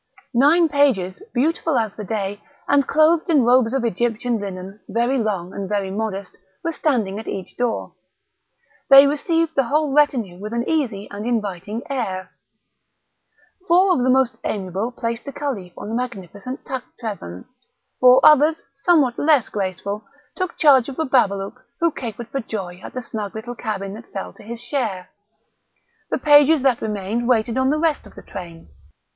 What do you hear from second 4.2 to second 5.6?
linen, very long